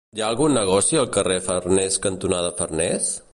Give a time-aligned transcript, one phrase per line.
[0.17, 3.13] Hi ha algun negoci al carrer Farnés cantonada Farnés?